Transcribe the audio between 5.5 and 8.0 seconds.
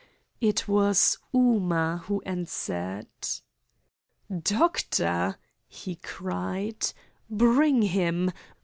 he cried. "Bring